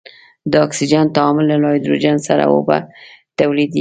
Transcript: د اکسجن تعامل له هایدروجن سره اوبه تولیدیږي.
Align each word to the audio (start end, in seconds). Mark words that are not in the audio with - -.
د 0.51 0.53
اکسجن 0.65 1.05
تعامل 1.15 1.45
له 1.47 1.57
هایدروجن 1.71 2.17
سره 2.27 2.43
اوبه 2.53 2.77
تولیدیږي. 3.39 3.69